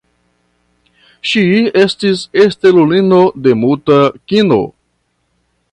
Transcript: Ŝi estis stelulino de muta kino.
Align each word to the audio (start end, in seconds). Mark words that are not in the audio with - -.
Ŝi 1.33 1.43
estis 1.83 2.25
stelulino 2.55 3.21
de 3.49 3.55
muta 3.65 4.03
kino. 4.33 4.61